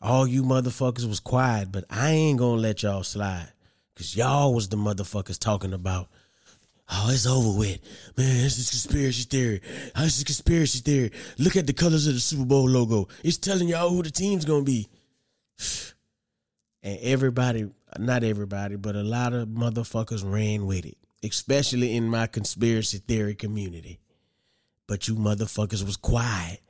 all 0.02 0.26
you 0.26 0.42
motherfuckers 0.42 1.08
was 1.08 1.20
quiet, 1.20 1.72
but 1.72 1.84
I 1.88 2.10
ain't 2.10 2.38
gonna 2.38 2.60
let 2.60 2.82
y'all 2.82 3.04
slide. 3.04 3.52
Cause 3.94 4.16
y'all 4.16 4.54
was 4.54 4.68
the 4.68 4.76
motherfuckers 4.76 5.38
talking 5.38 5.72
about 5.72 6.08
Oh, 6.94 7.08
it's 7.10 7.26
over 7.26 7.58
with. 7.58 7.78
Man, 8.18 8.42
this 8.42 8.58
is 8.58 8.68
conspiracy 8.68 9.22
theory. 9.22 9.62
Oh, 9.96 10.02
this 10.02 10.18
is 10.18 10.24
conspiracy 10.24 10.80
theory. 10.80 11.12
Look 11.38 11.56
at 11.56 11.66
the 11.66 11.72
colors 11.72 12.06
of 12.06 12.14
the 12.14 12.20
Super 12.20 12.44
Bowl 12.44 12.68
logo. 12.68 13.08
It's 13.24 13.38
telling 13.38 13.68
y'all 13.68 13.88
who 13.88 14.02
the 14.02 14.10
team's 14.10 14.44
gonna 14.44 14.64
be. 14.64 14.88
And 16.84 16.98
everybody, 17.00 17.70
not 17.96 18.24
everybody, 18.24 18.74
but 18.74 18.96
a 18.96 19.04
lot 19.04 19.32
of 19.34 19.46
motherfuckers 19.46 20.28
ran 20.28 20.66
with 20.66 20.84
it, 20.84 20.98
especially 21.22 21.94
in 21.94 22.08
my 22.08 22.26
conspiracy 22.26 22.98
theory 22.98 23.36
community. 23.36 24.00
But 24.88 25.06
you 25.06 25.14
motherfuckers 25.14 25.84
was 25.84 25.96
quiet 25.96 26.60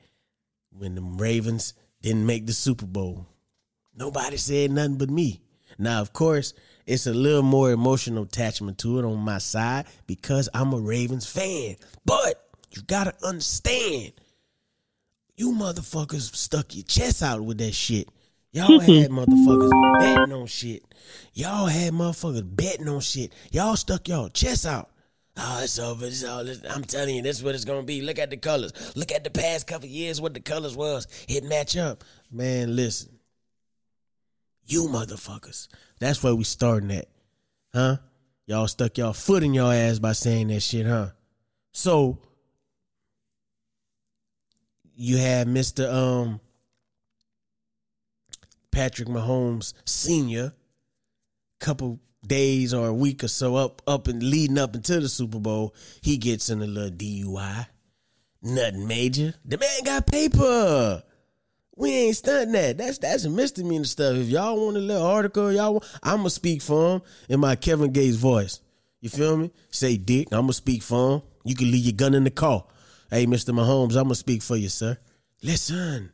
when 0.68 0.96
the 0.96 1.00
Ravens 1.00 1.72
didn't 2.02 2.26
make 2.26 2.46
the 2.46 2.52
Super 2.52 2.86
Bowl. 2.86 3.26
Nobody 3.96 4.36
said 4.36 4.70
nothing 4.70 4.98
but 4.98 5.10
me. 5.10 5.40
Now, 5.78 6.00
of 6.00 6.12
course, 6.12 6.52
it's 6.86 7.06
a 7.06 7.14
little 7.14 7.42
more 7.42 7.70
emotional 7.70 8.24
attachment 8.24 8.78
to 8.78 8.98
it 8.98 9.04
on 9.04 9.18
my 9.18 9.38
side 9.38 9.86
because 10.06 10.48
I'm 10.52 10.72
a 10.72 10.78
Ravens 10.78 11.26
fan. 11.26 11.76
But 12.04 12.44
you 12.70 12.82
gotta 12.82 13.14
understand, 13.24 14.12
you 15.36 15.52
motherfuckers 15.52 16.34
stuck 16.34 16.74
your 16.74 16.84
chest 16.84 17.22
out 17.22 17.42
with 17.42 17.58
that 17.58 17.72
shit. 17.72 18.08
Y'all 18.52 18.80
had 18.80 19.10
motherfuckers 19.10 20.00
betting 20.00 20.32
on 20.32 20.46
shit. 20.46 20.82
Y'all 21.32 21.66
had 21.66 21.92
motherfuckers 21.92 22.44
betting 22.56 22.88
on 22.88 23.00
shit. 23.00 23.32
Y'all 23.50 23.76
stuck 23.76 24.08
y'all 24.08 24.28
chest 24.28 24.66
out. 24.66 24.90
Oh, 25.36 25.60
it's 25.62 25.78
over. 25.78 26.06
It's 26.06 26.24
all. 26.24 26.46
I'm 26.70 26.84
telling 26.84 27.16
you, 27.16 27.22
this 27.22 27.38
is 27.38 27.44
what 27.44 27.54
it's 27.54 27.64
gonna 27.64 27.82
be. 27.82 28.02
Look 28.02 28.18
at 28.18 28.30
the 28.30 28.36
colors. 28.36 28.72
Look 28.94 29.12
at 29.12 29.24
the 29.24 29.30
past 29.30 29.66
couple 29.66 29.88
years, 29.88 30.20
what 30.20 30.34
the 30.34 30.40
colors 30.40 30.76
was. 30.76 31.06
It 31.28 31.44
match 31.44 31.76
up. 31.76 32.04
Man, 32.30 32.76
listen. 32.76 33.18
You 34.66 34.88
motherfuckers. 34.88 35.68
That's 35.98 36.22
where 36.22 36.34
we 36.34 36.44
starting 36.44 36.90
at. 36.90 37.08
Huh? 37.74 37.96
Y'all 38.46 38.68
stuck 38.68 38.98
y'all 38.98 39.12
foot 39.12 39.42
in 39.42 39.54
your 39.54 39.72
ass 39.72 39.98
by 39.98 40.12
saying 40.12 40.48
that 40.48 40.60
shit, 40.60 40.86
huh? 40.86 41.10
So 41.72 42.18
you 44.94 45.16
have 45.16 45.46
Mr. 45.46 45.92
Um 45.92 46.40
Patrick 48.70 49.08
Mahomes 49.08 49.74
Senior, 49.84 50.54
couple 51.60 52.00
days 52.26 52.72
or 52.72 52.88
a 52.88 52.94
week 52.94 53.24
or 53.24 53.28
so 53.28 53.56
up 53.56 53.82
up 53.86 54.08
and 54.08 54.22
leading 54.22 54.58
up 54.58 54.74
into 54.74 55.00
the 55.00 55.08
Super 55.08 55.38
Bowl, 55.38 55.74
he 56.00 56.16
gets 56.16 56.50
in 56.50 56.62
a 56.62 56.66
little 56.66 56.90
DUI. 56.90 57.66
Nothing 58.42 58.86
major. 58.86 59.34
The 59.44 59.58
man 59.58 59.84
got 59.84 60.06
paper. 60.06 61.02
We 61.76 61.90
ain't 61.90 62.16
stunting 62.16 62.52
that. 62.52 62.78
That's 62.78 62.98
that's 62.98 63.24
a 63.24 63.30
misdemeanor 63.30 63.84
stuff. 63.84 64.16
If 64.16 64.28
y'all 64.28 64.62
want 64.62 64.76
a 64.76 64.80
little 64.80 65.06
article, 65.06 65.52
y'all 65.52 65.74
want, 65.74 65.84
I'ma 66.02 66.28
speak 66.28 66.60
for 66.62 66.96
him 66.96 67.02
in 67.28 67.40
my 67.40 67.56
Kevin 67.56 67.92
Gates 67.92 68.16
voice. 68.16 68.60
You 69.00 69.08
feel 69.08 69.36
me? 69.36 69.50
Say 69.70 69.96
dick, 69.96 70.28
I'ma 70.32 70.52
speak 70.52 70.82
for 70.82 71.16
him. 71.16 71.22
You 71.44 71.54
can 71.54 71.70
leave 71.70 71.84
your 71.84 71.94
gun 71.94 72.14
in 72.14 72.24
the 72.24 72.30
car. 72.30 72.64
Hey, 73.10 73.26
Mr. 73.26 73.52
Mahomes, 73.52 73.96
I'ma 73.96 74.14
speak 74.14 74.42
for 74.42 74.56
you, 74.56 74.68
sir. 74.68 74.96
Listen. 75.42 76.12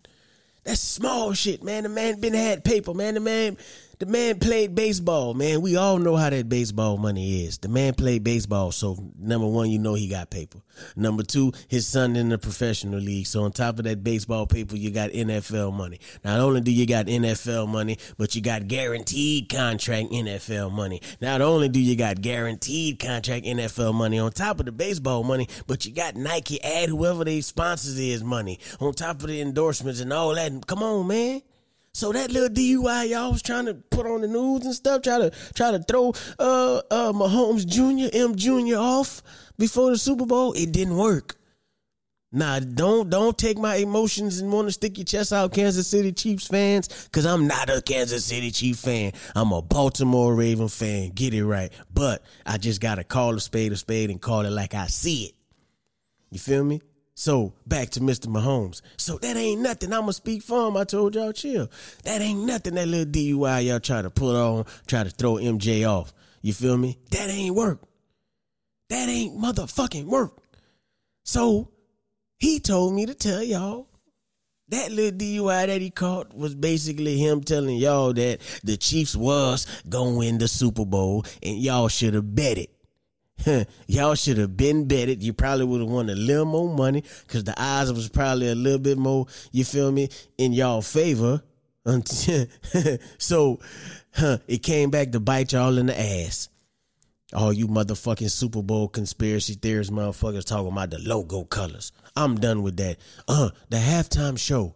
That's 0.64 0.80
small 0.80 1.32
shit, 1.32 1.62
man. 1.62 1.84
The 1.84 1.88
man 1.88 2.20
been 2.20 2.34
had 2.34 2.62
paper, 2.62 2.92
man. 2.92 3.14
The 3.14 3.20
man 3.20 3.56
the 3.98 4.06
man 4.06 4.38
played 4.38 4.76
baseball, 4.76 5.34
man. 5.34 5.60
We 5.60 5.76
all 5.76 5.98
know 5.98 6.14
how 6.14 6.30
that 6.30 6.48
baseball 6.48 6.98
money 6.98 7.44
is. 7.44 7.58
The 7.58 7.68
man 7.68 7.94
played 7.94 8.22
baseball, 8.22 8.70
so 8.70 8.96
number 9.18 9.48
one, 9.48 9.70
you 9.70 9.80
know 9.80 9.94
he 9.94 10.06
got 10.06 10.30
paper. 10.30 10.58
Number 10.94 11.24
two, 11.24 11.52
his 11.66 11.86
son 11.86 12.14
in 12.14 12.28
the 12.28 12.38
professional 12.38 13.00
league. 13.00 13.26
So 13.26 13.42
on 13.42 13.50
top 13.50 13.78
of 13.78 13.84
that 13.86 14.04
baseball 14.04 14.46
paper, 14.46 14.76
you 14.76 14.92
got 14.92 15.10
NFL 15.10 15.72
money. 15.72 15.98
Not 16.24 16.38
only 16.38 16.60
do 16.60 16.70
you 16.70 16.86
got 16.86 17.06
NFL 17.06 17.68
money, 17.68 17.98
but 18.16 18.36
you 18.36 18.40
got 18.40 18.68
guaranteed 18.68 19.48
contract 19.48 20.10
NFL 20.10 20.70
money. 20.70 21.02
Not 21.20 21.40
only 21.40 21.68
do 21.68 21.80
you 21.80 21.96
got 21.96 22.20
guaranteed 22.20 23.00
contract 23.00 23.46
NFL 23.46 23.94
money 23.94 24.20
on 24.20 24.30
top 24.30 24.60
of 24.60 24.66
the 24.66 24.72
baseball 24.72 25.24
money, 25.24 25.48
but 25.66 25.84
you 25.84 25.92
got 25.92 26.14
Nike 26.14 26.62
ad 26.62 26.88
whoever 26.88 27.24
they 27.24 27.40
sponsors 27.40 27.98
is 27.98 28.22
money 28.22 28.60
on 28.80 28.92
top 28.92 29.22
of 29.22 29.26
the 29.26 29.40
endorsements 29.40 29.98
and 30.00 30.12
all 30.12 30.36
that. 30.36 30.66
Come 30.68 30.84
on, 30.84 31.08
man. 31.08 31.42
So 31.98 32.12
that 32.12 32.30
little 32.30 32.48
DUI 32.48 33.08
y'all 33.08 33.32
was 33.32 33.42
trying 33.42 33.66
to 33.66 33.74
put 33.74 34.06
on 34.06 34.20
the 34.20 34.28
news 34.28 34.64
and 34.64 34.72
stuff, 34.72 35.02
try 35.02 35.18
to 35.18 35.32
try 35.54 35.72
to 35.72 35.80
throw 35.80 36.10
uh 36.38 36.80
uh 36.92 37.12
Mahomes 37.12 37.66
Jr. 37.66 38.08
M 38.16 38.36
Jr. 38.36 38.78
off 38.78 39.20
before 39.58 39.90
the 39.90 39.98
Super 39.98 40.24
Bowl, 40.24 40.52
it 40.52 40.70
didn't 40.70 40.96
work. 40.96 41.34
Nah, 42.30 42.60
don't 42.60 43.10
don't 43.10 43.36
take 43.36 43.58
my 43.58 43.74
emotions 43.74 44.38
and 44.38 44.52
want 44.52 44.68
to 44.68 44.72
stick 44.72 44.96
your 44.96 45.06
chest 45.06 45.32
out, 45.32 45.52
Kansas 45.52 45.88
City 45.88 46.12
Chiefs 46.12 46.46
fans, 46.46 46.86
because 47.06 47.26
I'm 47.26 47.48
not 47.48 47.68
a 47.68 47.82
Kansas 47.82 48.24
City 48.24 48.52
Chief 48.52 48.76
fan. 48.78 49.10
I'm 49.34 49.50
a 49.50 49.60
Baltimore 49.60 50.36
Raven 50.36 50.68
fan. 50.68 51.10
Get 51.10 51.34
it 51.34 51.44
right. 51.44 51.72
But 51.92 52.22
I 52.46 52.58
just 52.58 52.80
gotta 52.80 53.02
call 53.02 53.34
a 53.34 53.40
spade 53.40 53.72
a 53.72 53.76
spade 53.76 54.10
and 54.10 54.22
call 54.22 54.46
it 54.46 54.50
like 54.50 54.72
I 54.72 54.86
see 54.86 55.24
it. 55.24 55.34
You 56.30 56.38
feel 56.38 56.62
me? 56.62 56.80
So 57.18 57.52
back 57.66 57.90
to 57.90 58.00
Mr. 58.00 58.28
Mahomes. 58.28 58.80
So 58.96 59.18
that 59.18 59.36
ain't 59.36 59.60
nothing. 59.60 59.92
I'ma 59.92 60.12
speak 60.12 60.40
for 60.40 60.68
him. 60.68 60.76
I 60.76 60.84
told 60.84 61.16
y'all 61.16 61.32
chill. 61.32 61.68
That 62.04 62.20
ain't 62.20 62.44
nothing. 62.44 62.76
That 62.76 62.86
little 62.86 63.12
DUI 63.12 63.66
y'all 63.66 63.80
try 63.80 64.02
to 64.02 64.08
put 64.08 64.36
on, 64.36 64.66
try 64.86 65.02
to 65.02 65.10
throw 65.10 65.34
MJ 65.34 65.84
off. 65.84 66.12
You 66.42 66.52
feel 66.52 66.76
me? 66.76 66.96
That 67.10 67.28
ain't 67.28 67.56
work. 67.56 67.80
That 68.90 69.08
ain't 69.08 69.36
motherfucking 69.36 70.04
work. 70.04 70.38
So 71.24 71.72
he 72.38 72.60
told 72.60 72.94
me 72.94 73.04
to 73.06 73.14
tell 73.14 73.42
y'all 73.42 73.88
that 74.68 74.92
little 74.92 75.18
DUI 75.18 75.66
that 75.66 75.80
he 75.80 75.90
caught 75.90 76.32
was 76.32 76.54
basically 76.54 77.18
him 77.18 77.42
telling 77.42 77.78
y'all 77.78 78.12
that 78.12 78.38
the 78.62 78.76
Chiefs 78.76 79.16
was 79.16 79.66
gonna 79.88 80.16
win 80.16 80.38
the 80.38 80.46
Super 80.46 80.84
Bowl 80.84 81.24
and 81.42 81.58
y'all 81.58 81.88
should 81.88 82.14
have 82.14 82.36
bet 82.36 82.58
it. 82.58 82.77
Y'all 83.86 84.14
should 84.14 84.38
have 84.38 84.56
been 84.56 84.86
betted. 84.86 85.22
You 85.22 85.32
probably 85.32 85.64
would 85.64 85.80
have 85.80 85.90
won 85.90 86.10
a 86.10 86.14
little 86.14 86.44
more 86.44 86.74
money 86.74 87.02
because 87.26 87.44
the 87.44 87.60
odds 87.60 87.92
was 87.92 88.08
probably 88.08 88.48
a 88.48 88.54
little 88.54 88.78
bit 88.78 88.98
more, 88.98 89.26
you 89.52 89.64
feel 89.64 89.92
me, 89.92 90.08
in 90.36 90.52
y'all 90.52 90.82
favor. 90.82 91.42
so 93.18 93.58
huh, 94.14 94.38
it 94.46 94.62
came 94.62 94.90
back 94.90 95.12
to 95.12 95.20
bite 95.20 95.52
y'all 95.52 95.78
in 95.78 95.86
the 95.86 95.98
ass. 95.98 96.48
All 97.34 97.52
you 97.52 97.68
motherfucking 97.68 98.30
Super 98.30 98.62
Bowl 98.62 98.88
conspiracy 98.88 99.54
theorists 99.54 99.92
motherfuckers 99.92 100.46
talking 100.46 100.72
about 100.72 100.90
the 100.90 100.98
logo 100.98 101.44
colors. 101.44 101.92
I'm 102.16 102.36
done 102.36 102.62
with 102.62 102.76
that. 102.78 102.96
Uh, 103.26 103.50
the 103.68 103.76
halftime 103.76 104.38
show, 104.38 104.74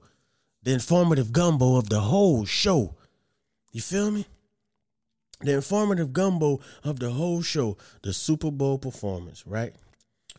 the 0.62 0.72
informative 0.72 1.32
gumbo 1.32 1.76
of 1.76 1.88
the 1.88 2.00
whole 2.00 2.44
show. 2.44 2.94
You 3.72 3.80
feel 3.80 4.10
me? 4.10 4.26
The 5.42 5.52
informative 5.52 6.12
gumbo 6.12 6.60
of 6.84 6.98
the 6.98 7.10
whole 7.10 7.42
show, 7.42 7.76
the 8.02 8.12
Super 8.12 8.50
Bowl 8.50 8.78
performance, 8.78 9.46
right? 9.46 9.74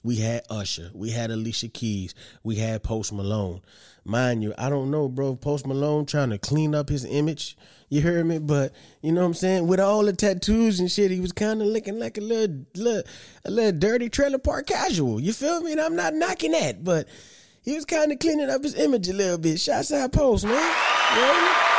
We 0.04 0.18
had 0.18 0.44
Usher, 0.50 0.92
we 0.94 1.12
had 1.12 1.32
Alicia 1.32 1.70
Keys, 1.70 2.14
we 2.44 2.58
had 2.58 2.84
Post 2.84 3.14
Malone. 3.14 3.62
Mind 4.04 4.44
you, 4.44 4.54
I 4.58 4.70
don't 4.70 4.92
know, 4.92 5.08
bro. 5.08 5.38
Post 5.38 5.66
Malone 5.66 6.06
trying 6.06 6.30
to 6.32 6.38
clean 6.38 6.76
up 6.76 6.90
his 6.90 7.06
image. 7.06 7.56
You 7.88 8.02
heard 8.02 8.26
me, 8.26 8.40
but 8.40 8.74
you 9.02 9.14
know 9.14 9.22
what 9.22 9.28
I'm 9.28 9.34
saying. 9.34 9.66
With 9.66 9.80
all 9.80 10.04
the 10.04 10.12
tattoos 10.12 10.82
and 10.82 10.92
shit, 10.92 11.10
he 11.10 11.22
was 11.22 11.32
kind 11.32 11.62
of 11.62 11.68
looking 11.68 12.00
like 12.00 12.18
a 12.18 12.22
little, 12.22 12.66
little, 12.76 13.04
a 13.46 13.52
little 13.52 13.80
dirty 13.80 14.10
trailer 14.10 14.40
park 14.40 14.68
casual. 14.68 15.22
You 15.22 15.32
feel 15.32 15.62
me? 15.62 15.72
And 15.72 15.80
I'm 15.80 15.96
not 15.96 16.14
knocking 16.14 16.52
that, 16.52 16.84
but 16.84 17.08
he 17.62 17.74
was 17.74 17.86
kind 17.86 18.12
of 18.12 18.20
cleaning 18.20 18.50
up 18.50 18.64
his 18.64 18.76
image 18.76 19.08
a 19.08 19.14
little 19.14 19.38
bit. 19.38 19.58
Shots 19.58 19.94
out 19.94 20.12
Post, 20.12 20.44
man. 20.44 20.76
You 21.16 21.22
know 21.22 21.73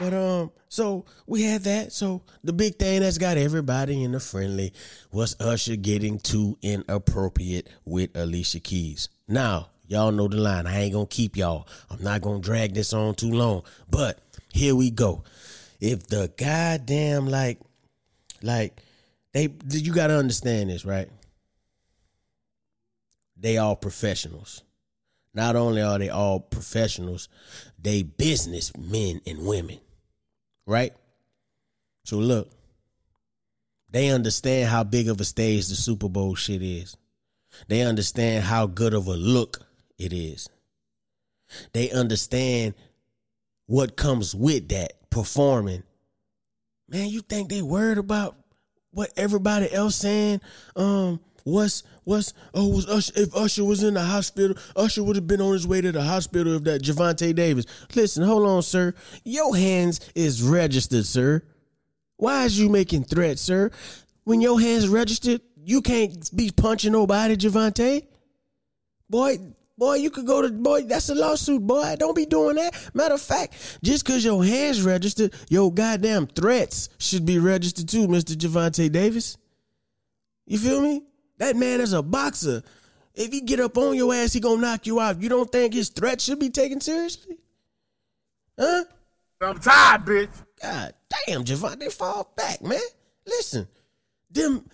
But 0.00 0.12
um, 0.12 0.50
so 0.68 1.04
we 1.26 1.42
had 1.42 1.62
that. 1.64 1.92
So 1.92 2.22
the 2.44 2.52
big 2.52 2.76
thing 2.76 3.00
that's 3.00 3.18
got 3.18 3.36
everybody 3.38 4.02
in 4.02 4.12
the 4.12 4.20
friendly 4.20 4.72
was 5.10 5.36
Usher 5.40 5.76
getting 5.76 6.18
too 6.18 6.58
inappropriate 6.62 7.68
with 7.84 8.16
Alicia 8.16 8.60
Keys. 8.60 9.08
Now, 9.26 9.70
y'all 9.86 10.12
know 10.12 10.28
the 10.28 10.36
line. 10.36 10.66
I 10.66 10.80
ain't 10.80 10.92
gonna 10.92 11.06
keep 11.06 11.36
y'all. 11.36 11.66
I'm 11.90 12.02
not 12.02 12.20
gonna 12.20 12.40
drag 12.40 12.74
this 12.74 12.92
on 12.92 13.14
too 13.14 13.30
long. 13.30 13.62
But 13.90 14.18
here 14.52 14.74
we 14.74 14.90
go. 14.90 15.24
If 15.80 16.06
the 16.06 16.30
goddamn 16.36 17.28
like 17.28 17.60
like 18.42 18.82
they 19.32 19.48
you 19.70 19.92
gotta 19.92 20.16
understand 20.16 20.70
this, 20.70 20.84
right? 20.84 21.08
They 23.38 23.58
all 23.58 23.76
professionals. 23.76 24.62
Not 25.36 25.54
only 25.54 25.82
are 25.82 25.98
they 26.00 26.08
all 26.08 26.40
professionals, 26.40 27.28
they 27.78 28.02
business 28.02 28.76
men 28.76 29.20
and 29.24 29.46
women 29.46 29.78
right? 30.66 30.92
So 32.04 32.16
look, 32.16 32.50
they 33.90 34.10
understand 34.10 34.68
how 34.68 34.84
big 34.84 35.08
of 35.08 35.20
a 35.20 35.24
stage 35.24 35.68
the 35.68 35.76
Super 35.76 36.08
Bowl 36.08 36.34
shit 36.34 36.62
is. 36.62 36.96
They 37.68 37.82
understand 37.82 38.44
how 38.44 38.66
good 38.66 38.92
of 38.92 39.06
a 39.06 39.14
look 39.16 39.60
it 39.98 40.12
is. 40.12 40.48
They 41.72 41.90
understand 41.90 42.74
what 43.66 43.96
comes 43.96 44.34
with 44.34 44.68
that 44.68 45.10
performing. 45.10 45.84
Man, 46.88 47.08
you 47.08 47.20
think 47.20 47.48
they 47.48 47.62
worried 47.62 47.98
about 47.98 48.36
what 48.90 49.12
everybody 49.16 49.72
else 49.72 49.96
saying? 49.96 50.40
Um, 50.74 51.20
what's 51.46 51.84
what's 52.02 52.34
oh 52.54 52.66
was 52.68 52.86
Usher 52.88 53.12
if 53.16 53.34
Usher 53.34 53.64
was 53.64 53.82
in 53.82 53.94
the 53.94 54.02
hospital, 54.02 54.56
Usher 54.74 55.02
would 55.02 55.16
have 55.16 55.26
been 55.26 55.40
on 55.40 55.52
his 55.52 55.66
way 55.66 55.80
to 55.80 55.92
the 55.92 56.02
hospital 56.02 56.56
if 56.56 56.64
that 56.64 56.82
Gervonta 56.82 57.34
Davis. 57.34 57.66
Listen, 57.94 58.24
hold 58.24 58.46
on, 58.46 58.62
sir. 58.62 58.94
Your 59.24 59.56
hands 59.56 60.00
is 60.14 60.42
registered, 60.42 61.06
sir. 61.06 61.42
Why 62.16 62.44
is 62.44 62.58
you 62.58 62.68
making 62.68 63.04
threats, 63.04 63.42
sir? 63.42 63.70
When 64.24 64.40
your 64.40 64.60
hands 64.60 64.88
registered, 64.88 65.40
you 65.56 65.82
can't 65.82 66.34
be 66.34 66.50
punching 66.50 66.92
nobody, 66.92 67.36
Gervonta. 67.36 68.04
Boy, 69.08 69.38
boy, 69.78 69.94
you 69.94 70.10
could 70.10 70.26
go 70.26 70.42
to 70.42 70.50
boy. 70.50 70.82
That's 70.82 71.10
a 71.10 71.14
lawsuit, 71.14 71.64
boy. 71.64 71.94
Don't 71.96 72.16
be 72.16 72.26
doing 72.26 72.56
that. 72.56 72.74
Matter 72.92 73.14
of 73.14 73.20
fact, 73.20 73.78
just 73.84 74.04
cause 74.04 74.24
your 74.24 74.44
hands 74.44 74.82
registered, 74.82 75.32
your 75.48 75.72
goddamn 75.72 76.26
threats 76.26 76.88
should 76.98 77.24
be 77.24 77.38
registered 77.38 77.88
too, 77.88 78.08
Mister 78.08 78.34
Gervonta 78.34 78.90
Davis. 78.90 79.36
You 80.46 80.58
feel 80.58 80.80
me? 80.80 81.02
That 81.38 81.56
man 81.56 81.80
is 81.80 81.92
a 81.92 82.02
boxer. 82.02 82.62
If 83.14 83.32
he 83.32 83.40
get 83.40 83.60
up 83.60 83.78
on 83.78 83.96
your 83.96 84.14
ass, 84.14 84.32
he 84.32 84.40
gonna 84.40 84.60
knock 84.60 84.86
you 84.86 85.00
out. 85.00 85.22
You 85.22 85.28
don't 85.28 85.50
think 85.50 85.74
his 85.74 85.88
threat 85.88 86.20
should 86.20 86.38
be 86.38 86.50
taken 86.50 86.80
seriously? 86.80 87.38
Huh? 88.58 88.84
I'm 89.40 89.58
tired, 89.58 90.04
bitch. 90.04 90.30
God 90.62 90.94
damn, 91.26 91.44
Gervonta, 91.44 91.92
fall 91.92 92.32
back, 92.36 92.62
man. 92.62 92.80
Listen, 93.26 93.68
them 94.30 94.68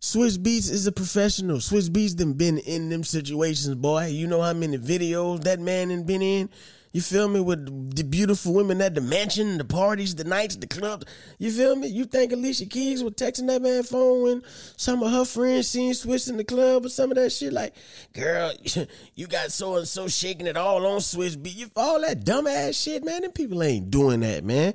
Swizz 0.00 0.38
Beatz 0.38 0.70
is 0.70 0.86
a 0.86 0.92
professional. 0.92 1.58
Swizz 1.58 1.88
Beatz 1.88 2.16
them 2.16 2.34
been 2.34 2.58
in 2.58 2.88
them 2.88 3.02
situations, 3.04 3.74
boy. 3.74 4.06
You 4.06 4.26
know 4.26 4.40
how 4.40 4.52
many 4.52 4.78
videos 4.78 5.42
that 5.44 5.58
man 5.58 5.90
and 5.90 6.06
been 6.06 6.22
in. 6.22 6.48
You 6.92 7.02
feel 7.02 7.28
me? 7.28 7.40
With 7.40 7.94
the 7.94 8.04
beautiful 8.04 8.54
women 8.54 8.80
at 8.80 8.94
the 8.94 9.00
mansion, 9.00 9.58
the 9.58 9.64
parties, 9.64 10.14
the 10.14 10.24
nights, 10.24 10.56
the 10.56 10.66
clubs. 10.66 11.04
You 11.38 11.50
feel 11.50 11.76
me? 11.76 11.88
You 11.88 12.04
think 12.04 12.32
Alicia 12.32 12.66
Keys 12.66 13.02
was 13.02 13.14
texting 13.14 13.46
that 13.48 13.62
man 13.62 13.82
phone 13.82 14.22
when 14.22 14.42
some 14.76 15.02
of 15.02 15.12
her 15.12 15.24
friends 15.24 15.68
seen 15.68 15.92
Swizz 15.92 16.30
in 16.30 16.36
the 16.36 16.44
club 16.44 16.86
or 16.86 16.88
some 16.88 17.10
of 17.10 17.16
that 17.16 17.30
shit? 17.30 17.52
Like, 17.52 17.74
girl, 18.12 18.52
you 19.14 19.26
got 19.26 19.52
so 19.52 19.76
and 19.76 19.86
so 19.86 20.08
shaking 20.08 20.46
it 20.46 20.56
all 20.56 20.86
on 20.86 21.00
Beatz. 21.00 21.56
You 21.56 21.70
all 21.76 22.00
that 22.00 22.24
dumbass 22.24 22.82
shit, 22.82 23.04
man. 23.04 23.22
Them 23.22 23.32
people 23.32 23.62
ain't 23.62 23.90
doing 23.90 24.20
that, 24.20 24.44
man. 24.44 24.74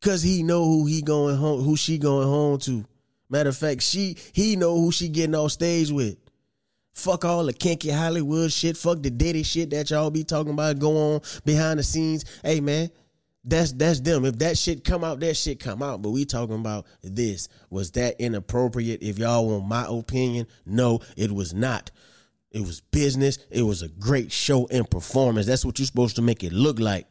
Cause 0.00 0.22
he 0.22 0.42
know 0.42 0.64
who 0.64 0.86
he 0.86 1.00
going 1.00 1.36
home, 1.36 1.62
who 1.62 1.76
she 1.76 1.96
going 1.96 2.26
home 2.26 2.58
to. 2.60 2.84
Matter 3.30 3.50
of 3.50 3.56
fact, 3.56 3.82
she 3.82 4.16
he 4.32 4.56
know 4.56 4.76
who 4.76 4.90
she 4.90 5.08
getting 5.08 5.34
off 5.34 5.52
stage 5.52 5.90
with. 5.90 6.16
Fuck 6.92 7.24
all 7.24 7.44
the 7.44 7.52
kinky 7.52 7.90
Hollywood 7.90 8.52
shit. 8.52 8.76
Fuck 8.76 9.02
the 9.02 9.10
daddy 9.10 9.42
shit 9.42 9.70
that 9.70 9.90
y'all 9.90 10.10
be 10.10 10.24
talking 10.24 10.52
about 10.52 10.78
go 10.78 11.14
on 11.14 11.20
behind 11.44 11.78
the 11.78 11.82
scenes. 11.82 12.24
Hey 12.44 12.60
man, 12.60 12.90
that's 13.44 13.72
that's 13.72 14.00
them. 14.00 14.24
If 14.24 14.38
that 14.38 14.58
shit 14.58 14.84
come 14.84 15.02
out, 15.02 15.20
that 15.20 15.36
shit 15.36 15.58
come 15.58 15.82
out. 15.82 16.02
But 16.02 16.10
we 16.10 16.24
talking 16.24 16.56
about 16.56 16.86
this. 17.02 17.48
Was 17.70 17.92
that 17.92 18.20
inappropriate? 18.20 19.02
If 19.02 19.18
y'all 19.18 19.48
want 19.48 19.66
my 19.66 19.86
opinion, 19.88 20.46
no, 20.66 21.00
it 21.16 21.32
was 21.32 21.54
not. 21.54 21.90
It 22.50 22.60
was 22.60 22.82
business. 22.82 23.38
It 23.50 23.62
was 23.62 23.80
a 23.80 23.88
great 23.88 24.30
show 24.30 24.66
and 24.70 24.88
performance. 24.88 25.46
That's 25.46 25.64
what 25.64 25.78
you're 25.78 25.86
supposed 25.86 26.16
to 26.16 26.22
make 26.22 26.44
it 26.44 26.52
look 26.52 26.78
like. 26.78 27.06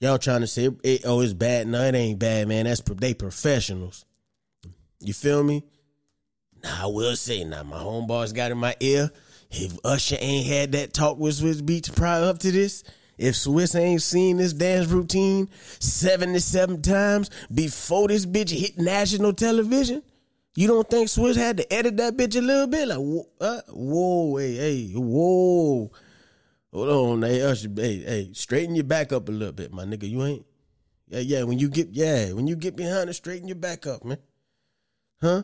Y'all 0.00 0.18
trying 0.18 0.40
to 0.40 0.46
say, 0.46 0.70
oh, 1.04 1.20
it's 1.20 1.32
bad. 1.34 1.66
No, 1.66 1.82
it 1.82 1.94
ain't 1.94 2.18
bad, 2.18 2.48
man. 2.48 2.64
That's 2.64 2.80
they 2.80 3.14
professionals. 3.14 4.04
You 5.00 5.12
feel 5.12 5.42
me? 5.42 5.64
Now 6.64 6.84
I 6.84 6.86
will 6.86 7.14
say, 7.14 7.44
now 7.44 7.62
my 7.62 7.76
homeboys 7.76 8.34
got 8.34 8.50
in 8.50 8.56
my 8.56 8.74
ear. 8.80 9.10
If 9.50 9.76
Usher 9.84 10.16
ain't 10.18 10.46
had 10.46 10.72
that 10.72 10.94
talk 10.94 11.18
with 11.18 11.38
Swizz 11.38 11.60
Beatz 11.60 11.94
prior 11.94 12.24
up 12.24 12.38
to 12.38 12.50
this, 12.50 12.82
if 13.18 13.34
Swizz 13.34 13.78
ain't 13.78 14.00
seen 14.00 14.38
this 14.38 14.54
dance 14.54 14.88
routine 14.88 15.50
77 15.78 16.80
times 16.80 17.28
before 17.52 18.08
this 18.08 18.24
bitch 18.24 18.48
hit 18.50 18.78
national 18.78 19.34
television, 19.34 20.02
you 20.56 20.66
don't 20.66 20.88
think 20.88 21.08
Swizz 21.08 21.36
had 21.36 21.58
to 21.58 21.70
edit 21.72 21.98
that 21.98 22.16
bitch 22.16 22.34
a 22.34 22.40
little 22.40 22.66
bit? 22.66 22.88
Like, 22.88 22.98
whoa, 22.98 23.28
uh, 23.42 23.60
whoa 23.68 24.36
hey, 24.38 24.54
hey, 24.54 24.92
whoa. 24.94 25.92
Hold 26.72 26.88
on, 26.88 27.22
hey, 27.22 27.42
Usher, 27.42 27.68
hey, 27.76 27.98
hey, 27.98 28.30
straighten 28.32 28.74
your 28.74 28.84
back 28.84 29.12
up 29.12 29.28
a 29.28 29.32
little 29.32 29.52
bit, 29.52 29.70
my 29.70 29.84
nigga. 29.84 30.08
You 30.08 30.24
ain't, 30.24 30.46
yeah, 31.08 31.20
yeah. 31.20 31.42
When 31.42 31.58
you 31.58 31.68
get, 31.68 31.90
yeah, 31.90 32.32
when 32.32 32.46
you 32.46 32.56
get 32.56 32.74
behind 32.74 33.10
it, 33.10 33.14
straighten 33.14 33.48
your 33.48 33.54
back 33.54 33.86
up, 33.86 34.02
man. 34.02 34.18
Huh? 35.20 35.42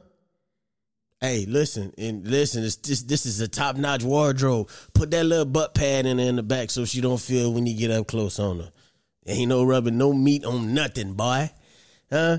Hey, 1.22 1.44
listen, 1.46 1.92
and 1.98 2.26
listen, 2.26 2.62
this 2.62 2.76
this 2.76 3.26
is 3.26 3.40
a 3.40 3.48
top 3.48 3.76
notch 3.76 4.02
wardrobe. 4.02 4.70
Put 4.94 5.10
that 5.10 5.26
little 5.26 5.44
butt 5.44 5.74
pad 5.74 6.06
in 6.06 6.18
in 6.18 6.36
the 6.36 6.42
back 6.42 6.70
so 6.70 6.86
she 6.86 7.02
don't 7.02 7.20
feel 7.20 7.52
when 7.52 7.66
you 7.66 7.76
get 7.76 7.90
up 7.90 8.06
close 8.06 8.38
on 8.38 8.60
her. 8.60 8.72
Ain't 9.26 9.50
no 9.50 9.62
rubbing 9.62 9.98
no 9.98 10.14
meat 10.14 10.46
on 10.46 10.72
nothing, 10.72 11.12
boy. 11.12 11.50
Huh? 12.10 12.38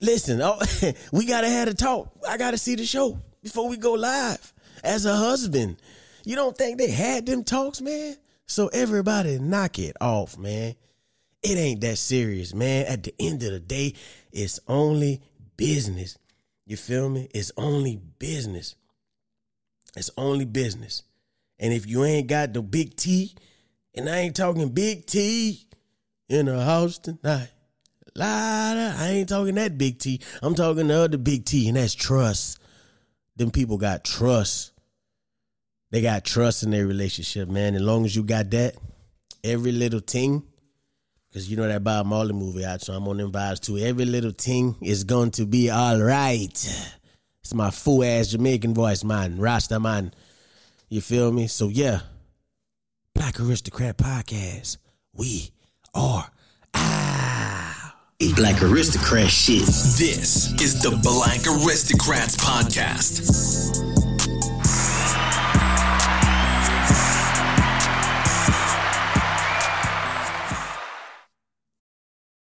Listen, 0.00 0.40
oh, 0.40 0.58
we 1.12 1.26
gotta 1.26 1.48
have 1.48 1.68
a 1.68 1.74
talk. 1.74 2.10
I 2.26 2.38
gotta 2.38 2.56
see 2.56 2.74
the 2.74 2.86
show 2.86 3.18
before 3.42 3.68
we 3.68 3.76
go 3.76 3.92
live. 3.92 4.54
As 4.82 5.04
a 5.04 5.14
husband, 5.14 5.76
you 6.24 6.34
don't 6.34 6.56
think 6.56 6.78
they 6.78 6.90
had 6.90 7.26
them 7.26 7.44
talks, 7.44 7.82
man? 7.82 8.16
So 8.46 8.68
everybody 8.68 9.38
knock 9.40 9.78
it 9.78 9.96
off, 10.00 10.38
man. 10.38 10.74
It 11.42 11.58
ain't 11.58 11.82
that 11.82 11.98
serious, 11.98 12.54
man. 12.54 12.86
At 12.86 13.02
the 13.02 13.14
end 13.18 13.42
of 13.42 13.52
the 13.52 13.60
day, 13.60 13.92
it's 14.32 14.58
only 14.66 15.20
business. 15.58 16.16
You 16.72 16.78
feel 16.78 17.10
me? 17.10 17.28
It's 17.34 17.52
only 17.58 18.00
business. 18.18 18.76
It's 19.94 20.10
only 20.16 20.46
business. 20.46 21.02
And 21.58 21.70
if 21.70 21.86
you 21.86 22.02
ain't 22.02 22.28
got 22.28 22.54
the 22.54 22.62
big 22.62 22.96
T, 22.96 23.34
and 23.94 24.08
I 24.08 24.20
ain't 24.20 24.34
talking 24.34 24.70
big 24.70 25.04
T 25.04 25.68
in 26.30 26.46
the 26.46 26.64
house 26.64 26.96
tonight. 26.96 27.50
Lada, 28.14 28.96
I 28.98 29.08
ain't 29.08 29.28
talking 29.28 29.56
that 29.56 29.76
big 29.76 29.98
T. 29.98 30.22
I'm 30.42 30.54
talking 30.54 30.86
the 30.86 30.94
other 30.94 31.18
big 31.18 31.44
T, 31.44 31.68
and 31.68 31.76
that's 31.76 31.92
trust. 31.92 32.58
Them 33.36 33.50
people 33.50 33.76
got 33.76 34.02
trust. 34.02 34.72
They 35.90 36.00
got 36.00 36.24
trust 36.24 36.62
in 36.62 36.70
their 36.70 36.86
relationship, 36.86 37.50
man. 37.50 37.74
As 37.74 37.82
long 37.82 38.06
as 38.06 38.16
you 38.16 38.24
got 38.24 38.48
that, 38.52 38.76
every 39.44 39.72
little 39.72 40.00
thing, 40.00 40.42
because 41.32 41.50
you 41.50 41.56
know 41.56 41.66
that 41.66 41.82
Bob 41.82 42.04
Marley 42.04 42.34
movie 42.34 42.64
out, 42.64 42.82
so 42.82 42.92
I'm 42.92 43.08
on 43.08 43.16
them 43.16 43.32
vibes 43.32 43.60
too. 43.60 43.78
Every 43.78 44.04
little 44.04 44.32
thing 44.32 44.76
is 44.82 45.04
going 45.04 45.30
to 45.32 45.46
be 45.46 45.70
all 45.70 45.98
right. 45.98 46.50
It's 47.40 47.54
my 47.54 47.70
full 47.70 48.04
ass 48.04 48.28
Jamaican 48.28 48.74
voice, 48.74 49.02
man. 49.02 49.38
Rasta, 49.38 49.80
man. 49.80 50.12
You 50.90 51.00
feel 51.00 51.32
me? 51.32 51.46
So, 51.46 51.68
yeah. 51.68 52.00
Black 53.14 53.40
Aristocrat 53.40 53.96
Podcast. 53.96 54.76
We 55.14 55.50
are 55.94 56.30
ah. 56.74 57.96
Black 58.36 58.62
Aristocrat 58.62 59.28
shit. 59.28 59.66
This 59.66 60.52
is 60.60 60.82
the 60.82 60.90
Black 61.02 61.40
Aristocrats 61.46 62.36
Podcast. 62.36 63.91